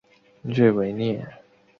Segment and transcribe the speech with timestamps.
[0.43, 1.23] 瑞维涅。